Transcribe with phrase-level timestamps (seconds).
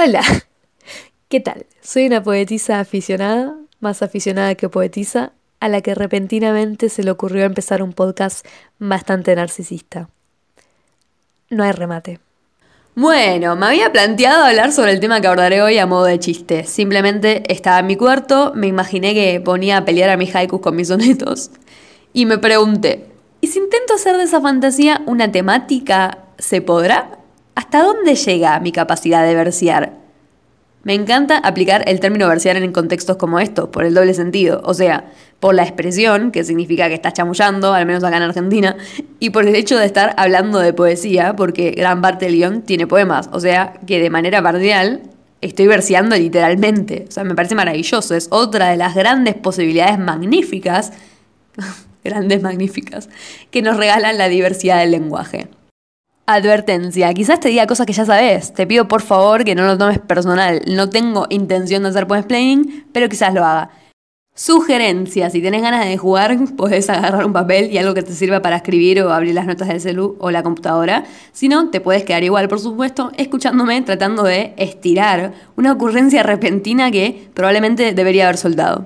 [0.00, 0.22] Hola,
[1.28, 1.66] ¿qué tal?
[1.82, 7.44] Soy una poetisa aficionada, más aficionada que poetisa, a la que repentinamente se le ocurrió
[7.44, 8.46] empezar un podcast
[8.78, 10.08] bastante narcisista.
[11.50, 12.20] No hay remate.
[12.94, 16.62] Bueno, me había planteado hablar sobre el tema que abordaré hoy a modo de chiste.
[16.62, 20.76] Simplemente estaba en mi cuarto, me imaginé que ponía a pelear a mis haikus con
[20.76, 21.50] mis sonetos
[22.12, 23.06] y me pregunté,
[23.40, 27.17] ¿y si intento hacer de esa fantasía una temática, se podrá?
[27.58, 29.94] ¿Hasta dónde llega mi capacidad de versear?
[30.84, 34.74] Me encanta aplicar el término versear en contextos como estos, por el doble sentido, o
[34.74, 35.10] sea,
[35.40, 38.76] por la expresión, que significa que estás chamullando, al menos acá en Argentina,
[39.18, 42.86] y por el hecho de estar hablando de poesía, porque gran parte del guion tiene
[42.86, 45.02] poemas, o sea, que de manera parcial
[45.40, 50.92] estoy verseando literalmente, o sea, me parece maravilloso, es otra de las grandes posibilidades magníficas,
[52.04, 53.08] grandes magníficas,
[53.50, 55.48] que nos regalan la diversidad del lenguaje.
[56.30, 58.52] Advertencia, quizás te diga cosas que ya sabes.
[58.52, 60.60] Te pido por favor que no lo tomes personal.
[60.66, 63.70] No tengo intención de hacer explaining, pero quizás lo haga.
[64.34, 68.42] Sugerencia, si tenés ganas de jugar, puedes agarrar un papel y algo que te sirva
[68.42, 71.04] para escribir o abrir las notas del celu o la computadora.
[71.32, 76.90] Si no, te puedes quedar igual, por supuesto, escuchándome tratando de estirar una ocurrencia repentina
[76.90, 78.84] que probablemente debería haber soltado.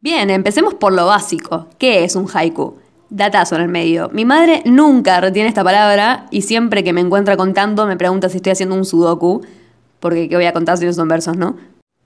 [0.00, 1.66] Bien, empecemos por lo básico.
[1.78, 2.76] ¿Qué es un haiku?
[3.10, 4.08] Datazo en el medio.
[4.12, 8.36] Mi madre nunca retiene esta palabra y siempre que me encuentra contando me pregunta si
[8.36, 9.42] estoy haciendo un sudoku,
[9.98, 11.56] porque ¿qué voy a contar si no son versos, no?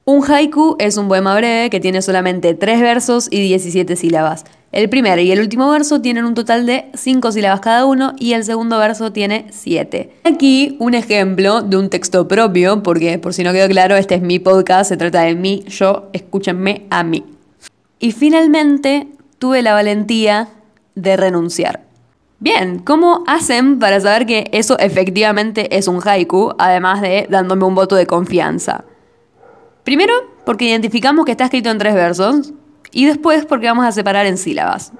[0.06, 4.44] Un haiku es un poema breve que tiene solamente 3 versos y 17 sílabas.
[4.70, 8.32] El primer y el último verso tienen un total de 5 sílabas cada uno y
[8.32, 10.10] el segundo verso tiene 7.
[10.24, 14.20] Aquí un ejemplo de un texto propio, porque por si no quedó claro, este es
[14.20, 17.24] mi podcast, se trata de mí, yo, escúchenme a mí.
[17.98, 19.06] Y finalmente
[19.38, 20.48] tuve la valentía
[20.94, 21.84] de renunciar.
[22.40, 27.74] Bien, ¿cómo hacen para saber que eso efectivamente es un haiku, además de dándome un
[27.74, 28.84] voto de confianza?
[29.82, 30.12] Primero,
[30.44, 32.52] porque identificamos que está escrito en tres versos,
[32.90, 34.92] y después porque vamos a separar en sílabas.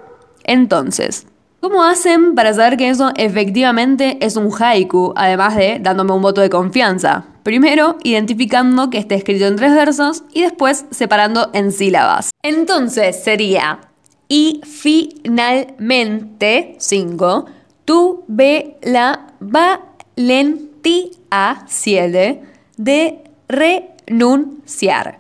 [0.45, 1.27] Entonces,
[1.61, 6.41] ¿cómo hacen para saber que eso efectivamente es un haiku, además de dándome un voto
[6.41, 7.27] de confianza?
[7.43, 12.31] Primero, identificando que está escrito en tres versos y después separando en sílabas.
[12.43, 13.81] Entonces sería
[14.29, 15.77] y finalmente,
[16.79, 17.47] 5,
[17.85, 20.65] tuve la valentía,
[21.67, 22.43] 7,
[22.77, 25.19] de renunciar.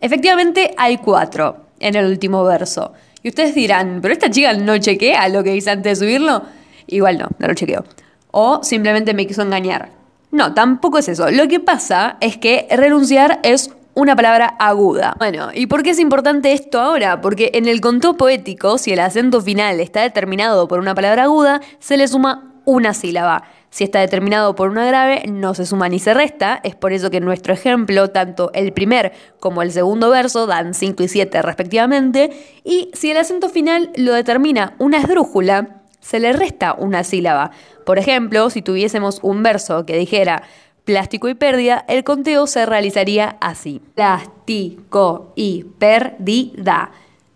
[0.00, 2.92] Efectivamente, hay cuatro en el último verso.
[3.22, 6.42] Y ustedes dirán, pero esta chica no chequea lo que dice antes de subirlo.
[6.86, 7.84] Igual no, no lo chequeo.
[8.30, 9.90] O simplemente me quiso engañar.
[10.30, 11.30] No, tampoco es eso.
[11.30, 15.14] Lo que pasa es que renunciar es una palabra aguda.
[15.18, 17.20] Bueno, ¿y por qué es importante esto ahora?
[17.20, 21.60] Porque en el contó poético, si el acento final está determinado por una palabra aguda,
[21.78, 23.44] se le suma una sílaba.
[23.70, 26.60] Si está determinado por una grave, no se suma ni se resta.
[26.62, 30.74] Es por eso que en nuestro ejemplo, tanto el primer como el segundo verso dan
[30.74, 32.30] 5 y 7 respectivamente.
[32.62, 37.50] Y si el acento final lo determina una esdrújula, se le resta una sílaba.
[37.84, 40.42] Por ejemplo, si tuviésemos un verso que dijera
[40.84, 43.80] plástico y pérdida, el conteo se realizaría así.
[43.94, 46.90] Plástico y pérdida.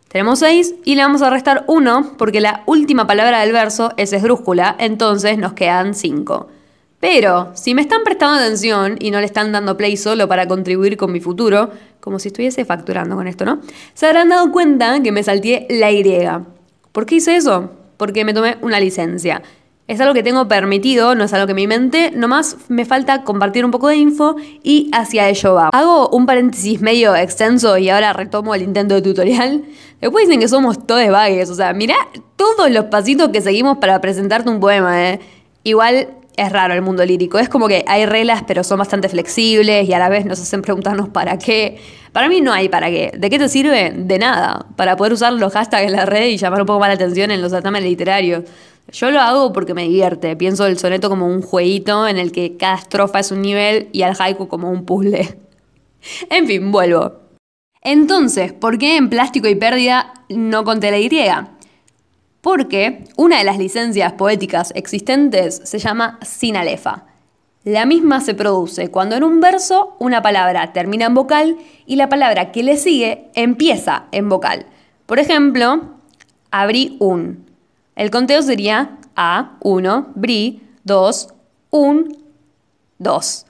[0.09, 4.13] Tenemos 6 y le vamos a restar 1 porque la última palabra del verso es
[4.13, 6.49] esdrújula, entonces nos quedan 5.
[7.01, 10.97] Pero si me están prestando atención y no le están dando play solo para contribuir
[10.97, 11.71] con mi futuro,
[12.01, 13.61] como si estuviese facturando con esto, ¿no?
[13.95, 16.03] Se habrán dado cuenta que me salté la Y.
[16.91, 17.71] ¿Por qué hice eso?
[17.97, 19.43] Porque me tomé una licencia.
[19.89, 23.65] Es algo que tengo permitido, no es algo que me inventé, nomás me falta compartir
[23.65, 25.71] un poco de info y hacia ello va.
[25.73, 29.65] Hago un paréntesis medio extenso y ahora retomo el intento de tutorial.
[29.99, 31.97] Después dicen que somos todos vagues, o sea, mirá
[32.37, 35.21] todos los pasitos que seguimos para presentarte un poema, ¿eh?
[35.65, 39.89] Igual es raro el mundo lírico, es como que hay reglas pero son bastante flexibles
[39.89, 41.81] y a la vez nos hacen preguntarnos para qué.
[42.13, 43.11] Para mí no hay para qué.
[43.17, 43.91] ¿De qué te sirve?
[43.97, 44.67] De nada.
[44.77, 47.31] Para poder usar los hashtags en la red y llamar un poco más la atención
[47.31, 48.45] en los certámenes literarios.
[48.93, 50.37] Yo lo hago porque me divierte.
[50.37, 54.03] Pienso el soneto como un jueguito en el que cada estrofa es un nivel y
[54.03, 55.39] al haiku como un puzzle.
[56.31, 57.29] en fin, vuelvo.
[57.83, 61.11] Entonces, ¿por qué en Plástico y Pérdida no conté la Y?
[62.41, 67.05] Porque una de las licencias poéticas existentes se llama sinalefa.
[67.65, 71.57] La misma se produce cuando en un verso una palabra termina en vocal
[71.87, 74.67] y la palabra que le sigue empieza en vocal.
[75.07, 75.97] Por ejemplo,
[76.51, 77.48] abrí un.
[77.99, 81.35] El conteo sería A, 1, BRI, 2,
[81.71, 82.05] 1,
[82.99, 83.47] 2.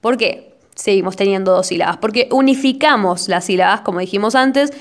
[0.00, 0.56] ¿Por qué?
[0.74, 1.98] Seguimos teniendo dos sílabas.
[1.98, 4.72] Porque unificamos las sílabas, como dijimos antes.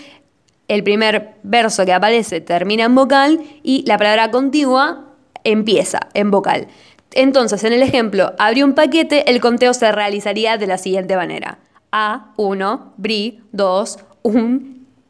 [0.67, 5.13] El primer verso que aparece termina en vocal y la palabra contigua
[5.43, 6.67] empieza en vocal.
[7.13, 11.59] Entonces, en el ejemplo, abrí un paquete, el conteo se realizaría de la siguiente manera.
[11.91, 14.59] A, 1, bri, 2, 1,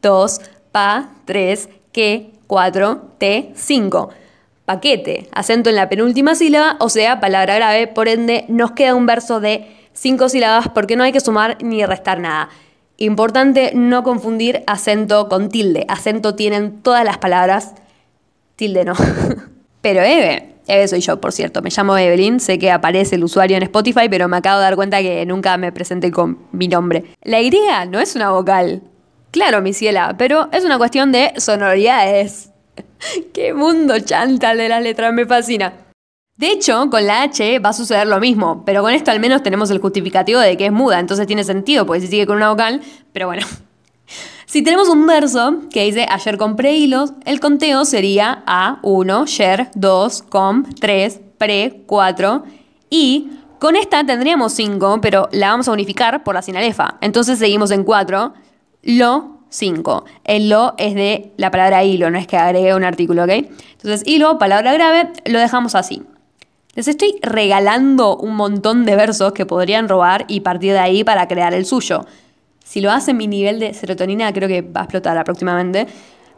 [0.02, 4.10] 2, pa, 3, que, 4, t, 5.
[4.66, 9.06] Paquete, acento en la penúltima sílaba, o sea, palabra grave, por ende nos queda un
[9.06, 12.50] verso de 5 sílabas porque no hay que sumar ni restar nada.
[12.98, 15.86] Importante no confundir acento con tilde.
[15.88, 17.72] Acento tienen todas las palabras,
[18.56, 18.92] tilde no.
[19.80, 21.62] Pero Eve, Eve soy yo, por cierto.
[21.62, 24.76] Me llamo Evelyn, sé que aparece el usuario en Spotify, pero me acabo de dar
[24.76, 27.04] cuenta que nunca me presenté con mi nombre.
[27.22, 27.50] La Y
[27.88, 28.82] no es una vocal.
[29.32, 32.50] Claro, mi ciela, pero es una cuestión de sonoridades.
[33.32, 35.14] ¡Qué mundo chanta de las letras!
[35.14, 35.72] Me fascina.
[36.36, 39.42] De hecho, con la H va a suceder lo mismo, pero con esto al menos
[39.42, 42.50] tenemos el justificativo de que es muda, entonces tiene sentido, porque si sigue con una
[42.50, 42.82] vocal,
[43.12, 43.46] pero bueno.
[44.44, 49.70] Si tenemos un verso que dice ayer compré hilos, el conteo sería A, 1, share,
[49.74, 52.44] 2, com, 3, pre, 4
[52.90, 56.98] y con esta tendríamos 5, pero la vamos a unificar por la sinalefa.
[57.00, 58.34] Entonces seguimos en 4,
[58.82, 60.04] lo, 5.
[60.24, 63.30] El lo es de la palabra hilo, no es que agregue un artículo, ¿ok?
[63.30, 66.02] Entonces hilo, palabra grave, lo dejamos así.
[66.74, 71.28] Les estoy regalando un montón de versos que podrían robar y partir de ahí para
[71.28, 72.06] crear el suyo.
[72.64, 75.86] Si lo hacen, mi nivel de serotonina creo que va a explotar próximamente.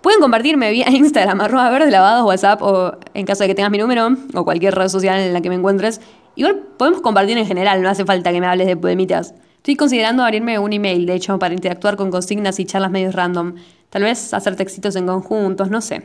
[0.02, 3.78] Pueden compartirme vía Instagram, arroba verde lavados, WhatsApp o en caso de que tengas mi
[3.78, 6.00] número o cualquier red social en la que me encuentres.
[6.34, 9.34] Igual podemos compartir en general, no hace falta que me hables de poemitas.
[9.64, 13.54] Estoy considerando abrirme un email, de hecho, para interactuar con consignas y charlas medios random.
[13.88, 16.02] Tal vez hacer textitos en conjuntos, no sé.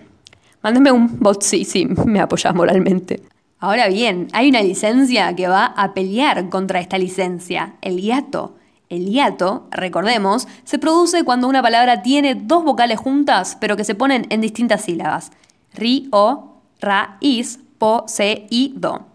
[0.61, 3.21] Mándenme un bot, sí, sí, me apoyas moralmente.
[3.59, 8.55] Ahora bien, hay una licencia que va a pelear contra esta licencia, el hiato.
[8.87, 13.93] El hiato, recordemos, se produce cuando una palabra tiene dos vocales juntas, pero que se
[13.93, 15.33] ponen en distintas sílabas.
[15.73, 19.05] Ri, o, ra, is, po, se, y, do.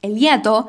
[0.00, 0.68] El hiato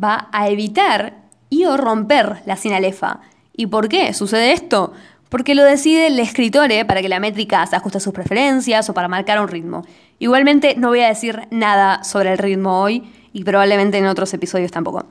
[0.00, 1.21] va a evitar
[1.52, 3.20] y o romper la sinalefa.
[3.54, 4.94] ¿Y por qué sucede esto?
[5.28, 8.94] Porque lo decide el escritor para que la métrica se ajuste a sus preferencias o
[8.94, 9.84] para marcar un ritmo.
[10.18, 13.02] Igualmente no voy a decir nada sobre el ritmo hoy
[13.34, 15.04] y probablemente en otros episodios tampoco.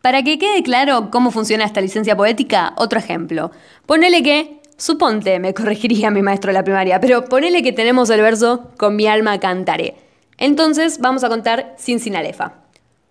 [0.00, 3.50] Para que quede claro cómo funciona esta licencia poética, otro ejemplo.
[3.84, 8.22] Ponele que, suponte, me corregiría mi maestro de la primaria, pero ponele que tenemos el
[8.22, 9.96] verso con mi alma cantaré.
[10.38, 12.63] Entonces vamos a contar sin sinalefa.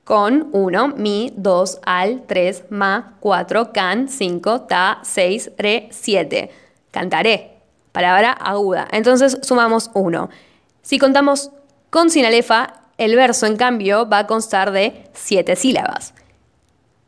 [0.03, 6.51] Con 1, mi, 2, al, 3, ma, 4, can, 5, ta, 6, re, 7.
[6.91, 7.51] Cantaré.
[7.91, 8.87] Palabra aguda.
[8.91, 10.29] Entonces sumamos 1.
[10.81, 11.51] Si contamos
[11.89, 16.13] con sinalefa, el verso, en cambio, va a constar de siete sílabas.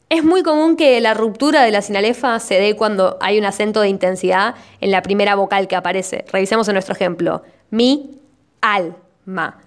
[0.09, 3.81] Es muy común que la ruptura de la sinalefa se dé cuando hay un acento
[3.81, 6.25] de intensidad en la primera vocal que aparece.
[6.31, 7.44] Revisemos en nuestro ejemplo.
[7.69, 8.19] Mi,
[8.62, 8.95] al,
[9.25, 9.59] ma.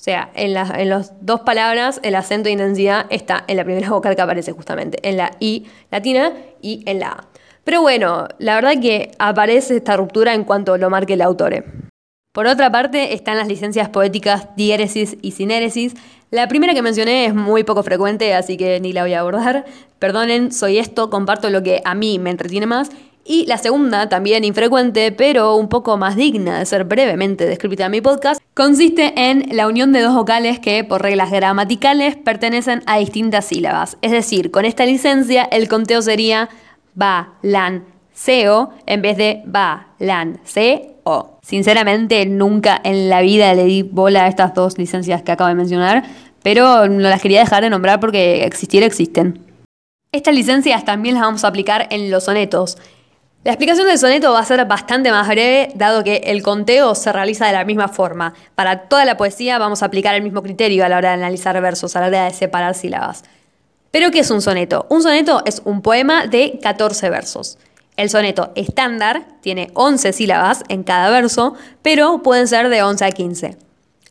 [0.00, 4.16] O sea, en, las dos palabras el acento de intensidad está en la primera vocal
[4.16, 6.32] que aparece justamente, en la I latina
[6.62, 7.28] y en la A.
[7.64, 11.66] Pero bueno, la verdad que aparece esta ruptura en cuanto lo marque el autor.
[12.32, 15.92] Por otra parte, están las licencias poéticas diéresis y sinéresis.
[16.30, 19.66] La primera que mencioné es muy poco frecuente, así que ni la voy a abordar.
[19.98, 22.90] Perdonen, soy esto, comparto lo que a mí me entretiene más.
[23.32, 27.92] Y la segunda, también infrecuente, pero un poco más digna de ser brevemente descrita en
[27.92, 32.98] mi podcast, consiste en la unión de dos vocales que, por reglas gramaticales, pertenecen a
[32.98, 33.98] distintas sílabas.
[34.02, 36.48] Es decir, con esta licencia, el conteo sería
[36.96, 40.96] ba, lan, seo, en vez de ba, lan, se
[41.40, 45.54] Sinceramente, nunca en la vida le di bola a estas dos licencias que acabo de
[45.54, 46.02] mencionar,
[46.42, 49.46] pero no las quería dejar de nombrar porque existir existen.
[50.10, 52.76] Estas licencias también las vamos a aplicar en los sonetos.
[53.42, 57.10] La explicación del soneto va a ser bastante más breve, dado que el conteo se
[57.10, 58.34] realiza de la misma forma.
[58.54, 61.58] Para toda la poesía vamos a aplicar el mismo criterio a la hora de analizar
[61.62, 63.24] versos, a la hora de separar sílabas.
[63.90, 64.84] ¿Pero qué es un soneto?
[64.90, 67.56] Un soneto es un poema de 14 versos.
[67.96, 73.10] El soneto estándar tiene 11 sílabas en cada verso, pero pueden ser de 11 a
[73.10, 73.56] 15.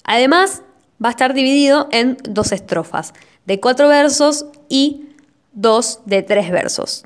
[0.05, 0.63] Además,
[1.03, 3.13] va a estar dividido en dos estrofas,
[3.45, 5.09] de cuatro versos y
[5.53, 7.05] dos de tres versos.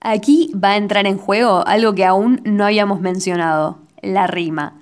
[0.00, 4.74] Aquí va a entrar en juego algo que aún no habíamos mencionado, la rima.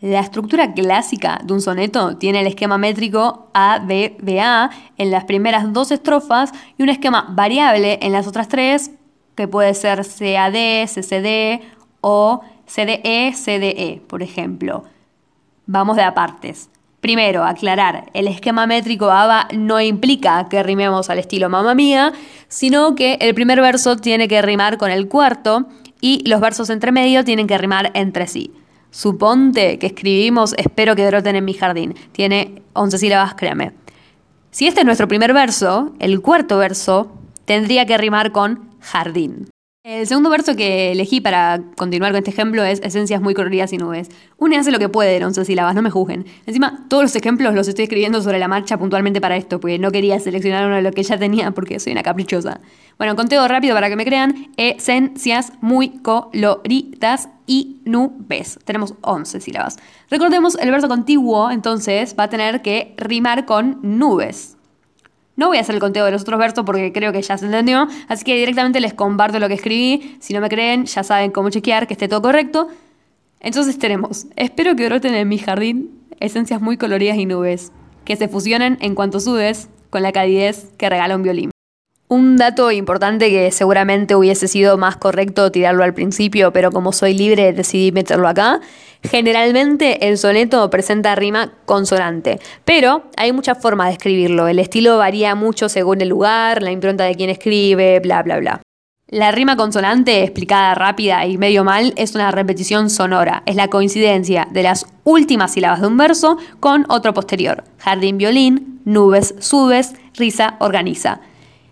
[0.00, 5.10] La estructura clásica de un soneto tiene el esquema métrico A, B, B, A en
[5.10, 8.92] las primeras dos estrofas y un esquema variable en las otras tres
[9.34, 11.62] que puede ser CAD, CCD
[12.00, 14.84] o CDE, CDE, por ejemplo.
[15.66, 16.70] Vamos de apartes.
[17.00, 22.12] Primero, aclarar, el esquema métrico ABA no implica que rimemos al estilo mamá mía,
[22.48, 25.66] sino que el primer verso tiene que rimar con el cuarto
[26.02, 28.52] y los versos entre medio tienen que rimar entre sí.
[28.90, 31.94] Suponte que escribimos espero que broten en mi jardín.
[32.12, 33.72] Tiene 11 sílabas, créame.
[34.50, 37.12] Si este es nuestro primer verso, el cuarto verso
[37.44, 39.48] tendría que rimar con jardín.
[39.82, 43.78] El segundo verso que elegí para continuar con este ejemplo es esencias muy coloridas y
[43.78, 44.10] nubes.
[44.36, 46.26] Une hace lo que puede en once sílabas, no me juzguen.
[46.44, 49.90] Encima, todos los ejemplos los estoy escribiendo sobre la marcha puntualmente para esto, porque no
[49.90, 52.60] quería seleccionar uno de lo que ya tenía porque soy una caprichosa.
[52.98, 54.52] Bueno, conteo rápido para que me crean.
[54.58, 58.58] Esencias muy coloridas y nubes.
[58.66, 59.78] Tenemos 11 sílabas.
[60.10, 64.58] Recordemos, el verso contiguo entonces va a tener que rimar con nubes.
[65.36, 67.46] No voy a hacer el conteo de los otros versos porque creo que ya se
[67.46, 70.16] entendió, así que directamente les comparto lo que escribí.
[70.20, 72.68] Si no me creen, ya saben cómo chequear que esté todo correcto.
[73.40, 77.72] Entonces tenemos, espero que broten en mi jardín esencias muy coloridas y nubes,
[78.04, 81.50] que se fusionen en cuanto subes con la calidez que regala un violín.
[82.10, 87.14] Un dato importante que seguramente hubiese sido más correcto tirarlo al principio, pero como soy
[87.14, 88.60] libre decidí meterlo acá.
[89.04, 94.48] Generalmente el soneto presenta rima consonante, pero hay muchas formas de escribirlo.
[94.48, 98.60] El estilo varía mucho según el lugar, la impronta de quien escribe, bla, bla, bla.
[99.06, 103.44] La rima consonante, explicada rápida y medio mal, es una repetición sonora.
[103.46, 107.62] Es la coincidencia de las últimas sílabas de un verso con otro posterior.
[107.78, 111.20] Jardín, violín, nubes, subes, risa, organiza.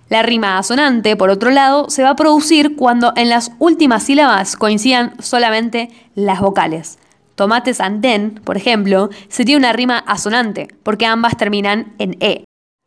[0.09, 4.57] La rima asonante, por otro lado, se va a producir cuando en las últimas sílabas
[4.57, 6.99] coincidan solamente las vocales.
[7.35, 12.45] Tomates andén, por ejemplo, sería una rima asonante, porque ambas terminan en E.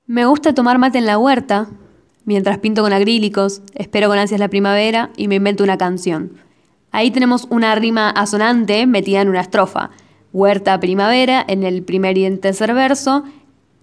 [0.08, 1.70] Me gusta tomar mate en la huerta,
[2.26, 6.34] mientras pinto con acrílicos, espero con ansias la primavera y me invento una canción.
[6.92, 9.92] Ahí tenemos una rima asonante metida en una estrofa.
[10.34, 13.24] Huerta, primavera, en el primer y en tercer verso,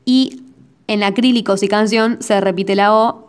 [0.05, 0.43] y
[0.89, 3.28] en acrílicos y canción se repite la O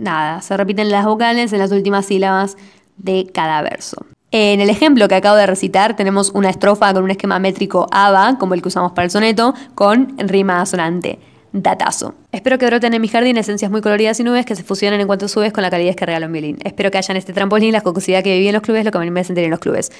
[0.00, 2.56] nada, se repiten las vocales en las últimas sílabas
[2.96, 4.04] de cada verso.
[4.32, 8.38] En el ejemplo que acabo de recitar tenemos una estrofa con un esquema métrico ABA,
[8.38, 11.18] como el que usamos para el soneto, con rima sonante.
[11.52, 12.14] Datazo.
[12.30, 15.08] Espero que broten en mi jardín esencias muy coloridas y nubes que se fusionen en
[15.08, 16.58] cuanto subes con la calidad que regala un violín.
[16.62, 18.98] Espero que haya en este trampolín la jocosidad que viví en los clubes, lo que
[18.98, 19.90] me sentir en los clubes.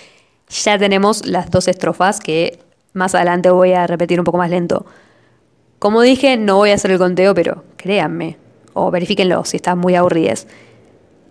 [0.49, 2.61] Ya tenemos las dos estrofas que
[2.93, 4.87] más adelante voy a repetir un poco más lento.
[5.81, 8.37] Como dije, no voy a hacer el conteo, pero créanme,
[8.75, 10.47] o verifíquenlo si están muy aburridos.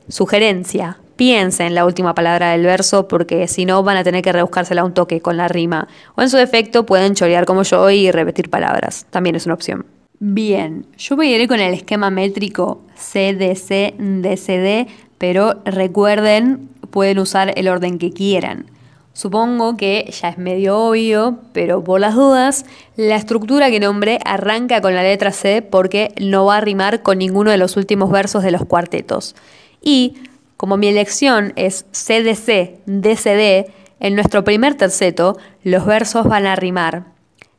[0.08, 4.32] Sugerencia, piensen en la última palabra del verso porque si no van a tener que
[4.32, 5.88] rebuscársela un toque con la rima.
[6.16, 9.06] O en su defecto pueden chorear como yo y repetir palabras.
[9.10, 9.86] También es una opción.
[10.20, 17.54] Bien, yo voy a ir con el esquema métrico CDC, DCD, pero recuerden, pueden usar
[17.56, 18.66] el orden que quieran.
[19.20, 24.80] Supongo que ya es medio obvio, pero por las dudas, la estructura que nombré arranca
[24.80, 28.44] con la letra C porque no va a rimar con ninguno de los últimos versos
[28.44, 29.36] de los cuartetos.
[29.82, 30.14] Y
[30.56, 37.04] como mi elección es CDC, DCD, en nuestro primer terceto los versos van a rimar.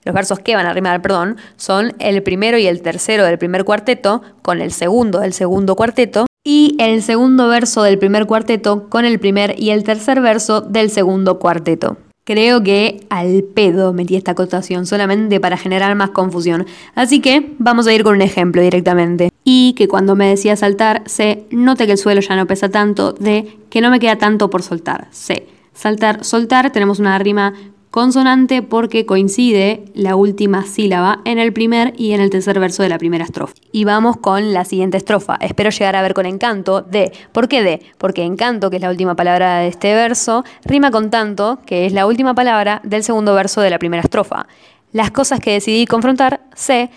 [0.05, 3.67] Los versos que van a rimar, perdón, son el primero y el tercero del primer
[3.67, 9.05] cuarteto con el segundo del segundo cuarteto y el segundo verso del primer cuarteto con
[9.05, 11.99] el primer y el tercer verso del segundo cuarteto.
[12.25, 16.67] Creo que al pedo metí esta acotación solamente para generar más confusión.
[16.95, 19.31] Así que vamos a ir con un ejemplo directamente.
[19.43, 23.13] Y que cuando me decía saltar, se note que el suelo ya no pesa tanto,
[23.15, 25.09] de que no me queda tanto por soltar.
[25.11, 25.49] C.
[25.73, 27.55] Saltar, soltar, tenemos una rima
[27.91, 32.89] consonante porque coincide la última sílaba en el primer y en el tercer verso de
[32.89, 33.55] la primera estrofa.
[33.73, 35.37] Y vamos con la siguiente estrofa.
[35.41, 37.13] Espero llegar a ver con encanto de.
[37.33, 37.83] ¿Por qué de?
[37.99, 41.93] Porque encanto, que es la última palabra de este verso, rima con tanto, que es
[41.93, 44.47] la última palabra del segundo verso de la primera estrofa.
[44.93, 46.91] Las cosas que decidí confrontar, sé,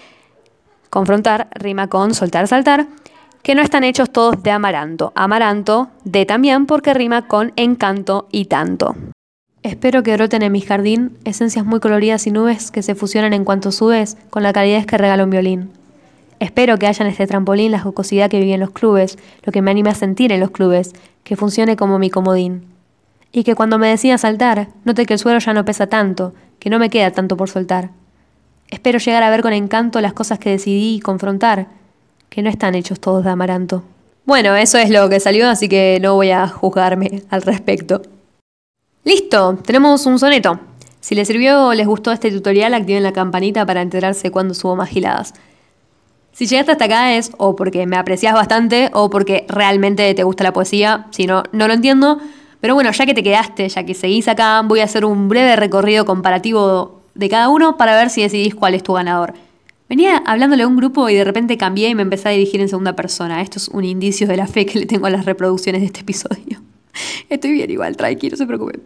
[0.89, 2.87] confrontar rima con soltar, saltar,
[3.41, 5.11] que no están hechos todos de amaranto.
[5.15, 8.95] Amaranto de también porque rima con encanto y tanto.
[9.63, 13.45] Espero que broten en mi jardín esencias muy coloridas y nubes que se fusionan en
[13.45, 15.71] cuanto subes con la calidez que regala un violín.
[16.41, 19.61] Espero que haya en este trampolín la jocosidad que viví en los clubes, lo que
[19.61, 20.91] me anime a sentir en los clubes,
[21.23, 22.65] que funcione como mi comodín.
[23.31, 26.69] Y que cuando me decida saltar, note que el suelo ya no pesa tanto, que
[26.69, 27.91] no me queda tanto por soltar.
[28.69, 31.67] Espero llegar a ver con encanto las cosas que decidí confrontar,
[32.29, 33.85] que no están hechos todos de amaranto.
[34.25, 38.01] Bueno, eso es lo que salió, así que no voy a juzgarme al respecto.
[39.05, 40.59] Listo, tenemos un soneto.
[41.01, 44.77] Si les sirvió o les gustó este tutorial, activen la campanita para enterarse cuando subo
[44.77, 45.33] más giladas.
[46.31, 50.45] Si llegaste hasta acá es o porque me aprecias bastante o porque realmente te gusta
[50.45, 52.19] la poesía, si no, no lo entiendo.
[52.61, 55.57] Pero bueno, ya que te quedaste, ya que seguís acá, voy a hacer un breve
[55.57, 59.33] recorrido comparativo de cada uno para ver si decidís cuál es tu ganador.
[59.89, 62.69] Venía hablándole a un grupo y de repente cambié y me empecé a dirigir en
[62.69, 63.41] segunda persona.
[63.41, 65.99] Esto es un indicio de la fe que le tengo a las reproducciones de este
[65.99, 66.61] episodio.
[67.29, 68.81] Estoy bien igual, tranquilo, no se preocupen.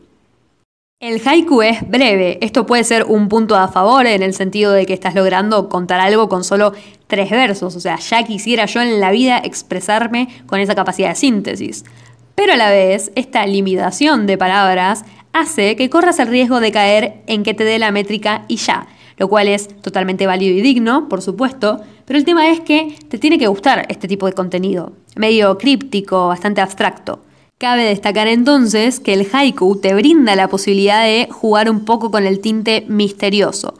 [0.99, 2.39] El haiku es breve.
[2.41, 5.99] Esto puede ser un punto a favor en el sentido de que estás logrando contar
[5.99, 6.73] algo con solo
[7.05, 7.75] tres versos.
[7.75, 11.85] O sea, ya quisiera yo en la vida expresarme con esa capacidad de síntesis.
[12.33, 17.21] Pero a la vez, esta limitación de palabras hace que corras el riesgo de caer
[17.27, 18.87] en que te dé la métrica y ya,
[19.17, 23.19] lo cual es totalmente válido y digno, por supuesto, pero el tema es que te
[23.19, 27.21] tiene que gustar este tipo de contenido, medio críptico, bastante abstracto.
[27.59, 32.27] Cabe destacar entonces que el haiku te brinda la posibilidad de jugar un poco con
[32.27, 33.73] el tinte misterioso.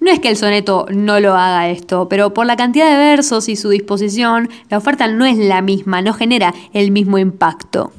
[0.00, 3.48] No es que el soneto no lo haga esto, pero por la cantidad de versos
[3.48, 7.94] y su disposición, la oferta no es la misma, no genera el mismo impacto.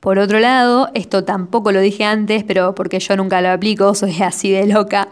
[0.00, 4.22] Por otro lado, esto tampoco lo dije antes, pero porque yo nunca lo aplico, soy
[4.22, 5.08] así de loca.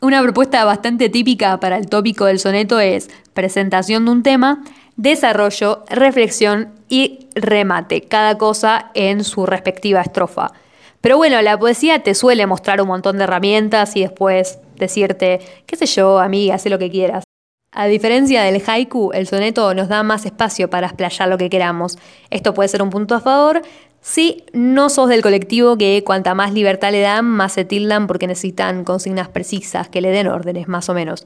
[0.00, 4.64] Una propuesta bastante típica para el tópico del soneto es presentación de un tema,
[4.96, 10.52] desarrollo, reflexión y remate, cada cosa en su respectiva estrofa.
[11.00, 15.76] Pero bueno, la poesía te suele mostrar un montón de herramientas y después decirte, qué
[15.76, 17.24] sé yo, amiga, haz lo que quieras.
[17.72, 21.98] A diferencia del haiku, el soneto nos da más espacio para explayar lo que queramos.
[22.30, 23.62] Esto puede ser un punto a favor
[24.04, 28.26] si no sos del colectivo que cuanta más libertad le dan, más se tildan porque
[28.26, 31.24] necesitan consignas precisas, que le den órdenes, más o menos.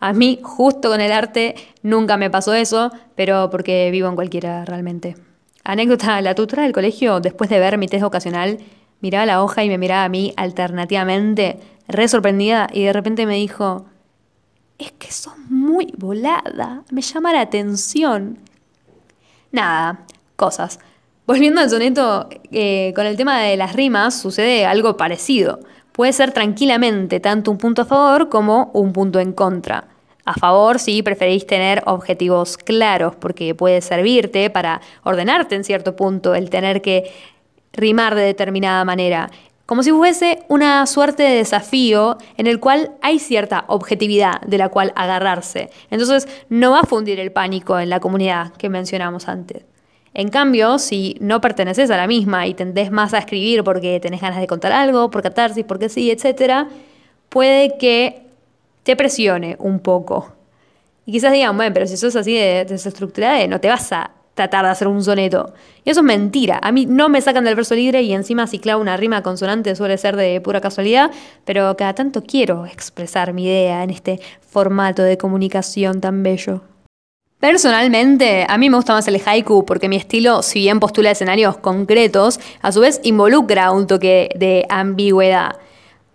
[0.00, 4.64] A mí, justo con el arte, nunca me pasó eso, pero porque vivo en cualquiera
[4.64, 5.16] realmente.
[5.62, 8.58] Anécdota, la tutora del colegio, después de ver mi test ocasional,
[9.00, 13.34] miraba la hoja y me miraba a mí alternativamente, re sorprendida, y de repente me
[13.34, 13.84] dijo,
[14.78, 18.38] es que sos muy volada, me llama la atención.
[19.52, 20.80] Nada, cosas.
[21.26, 25.60] Volviendo al soneto, eh, con el tema de las rimas sucede algo parecido.
[26.00, 29.88] Puede ser tranquilamente tanto un punto a favor como un punto en contra.
[30.24, 36.34] A favor si preferís tener objetivos claros, porque puede servirte para ordenarte en cierto punto
[36.34, 37.12] el tener que
[37.74, 39.28] rimar de determinada manera.
[39.66, 44.70] Como si fuese una suerte de desafío en el cual hay cierta objetividad de la
[44.70, 45.68] cual agarrarse.
[45.90, 49.69] Entonces no va a fundir el pánico en la comunidad que mencionamos antes.
[50.12, 54.20] En cambio, si no perteneces a la misma y tendés más a escribir porque tenés
[54.20, 56.66] ganas de contar algo, por catarsis, porque sí, etc.,
[57.28, 58.22] puede que
[58.82, 60.32] te presione un poco.
[61.06, 64.64] Y quizás digan, bueno, pero si sos así de desestructurada, no te vas a tratar
[64.64, 65.52] de hacer un soneto.
[65.84, 66.58] Y eso es mentira.
[66.62, 69.74] A mí no me sacan del verso libre y encima si clavo una rima consonante
[69.76, 71.10] suele ser de pura casualidad,
[71.44, 76.62] pero cada tanto quiero expresar mi idea en este formato de comunicación tan bello.
[77.40, 81.56] Personalmente, a mí me gusta más el haiku porque mi estilo, si bien postula escenarios
[81.56, 85.56] concretos, a su vez involucra un toque de ambigüedad.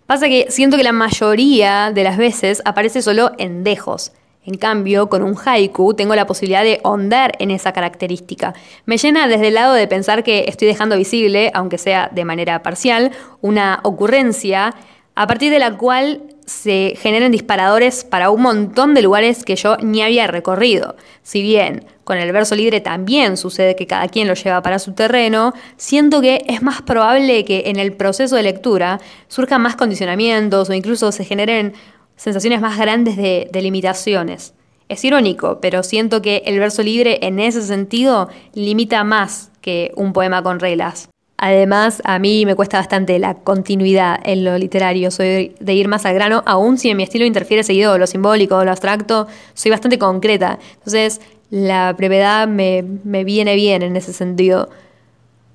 [0.06, 4.12] Pasa que siento que la mayoría de las veces aparece solo en dejos.
[4.44, 8.54] En cambio, con un haiku tengo la posibilidad de hondar en esa característica.
[8.84, 12.62] Me llena desde el lado de pensar que estoy dejando visible, aunque sea de manera
[12.62, 13.10] parcial,
[13.40, 14.76] una ocurrencia
[15.16, 19.76] a partir de la cual se generan disparadores para un montón de lugares que yo
[19.78, 20.96] ni había recorrido.
[21.22, 24.92] Si bien con el verso libre también sucede que cada quien lo lleva para su
[24.92, 30.70] terreno, siento que es más probable que en el proceso de lectura surjan más condicionamientos
[30.70, 31.74] o incluso se generen
[32.14, 34.54] sensaciones más grandes de, de limitaciones.
[34.88, 40.12] Es irónico, pero siento que el verso libre en ese sentido limita más que un
[40.12, 41.08] poema con reglas.
[41.38, 46.06] Además, a mí me cuesta bastante la continuidad en lo literario, soy de ir más
[46.06, 49.98] al grano, aun si en mi estilo interfiere seguido lo simbólico lo abstracto, soy bastante
[49.98, 50.58] concreta.
[50.74, 51.20] Entonces,
[51.50, 54.70] la brevedad me, me viene bien en ese sentido.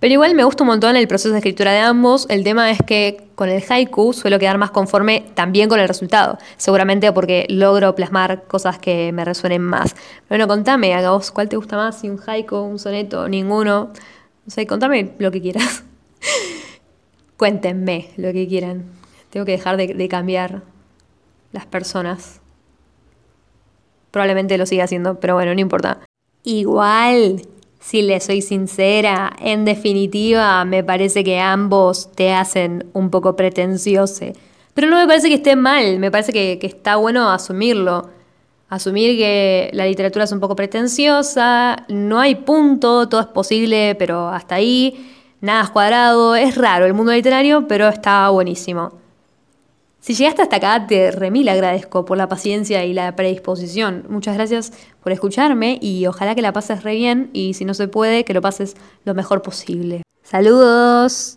[0.02, 2.26] Pero igual me gusta un montón el proceso de escritura de ambos.
[2.28, 6.40] El tema es que con el haiku suelo quedar más conforme también con el resultado.
[6.58, 9.96] Seguramente porque logro plasmar cosas que me resuenen más.
[10.28, 12.00] Bueno, contame, a vos, ¿cuál te gusta más?
[12.00, 13.92] Si un haiku, un soneto, ninguno.
[14.46, 15.84] No sé, contame lo que quieras.
[17.38, 18.86] Cuéntenme lo que quieran.
[19.30, 20.64] Tengo que dejar de, de, cambiar
[21.52, 22.42] las personas.
[24.12, 26.02] Probablemente lo siga haciendo, pero bueno, no importa.
[26.44, 27.44] Igual,
[27.80, 34.26] si le soy sincera, en definitiva me parece que ambos te hacen un poco pretencioso.
[34.74, 38.10] Pero no me parece que esté mal, me parece que, que está bueno asumirlo
[38.72, 44.30] asumir que la literatura es un poco pretenciosa, no hay punto, todo es posible, pero
[44.30, 48.94] hasta ahí, nada es cuadrado, es raro el mundo literario, pero está buenísimo.
[50.00, 54.06] Si llegaste hasta acá, te remil agradezco por la paciencia y la predisposición.
[54.08, 54.72] Muchas gracias
[55.04, 58.34] por escucharme y ojalá que la pases re bien y si no se puede, que
[58.34, 60.02] lo pases lo mejor posible.
[60.24, 61.30] Saludos.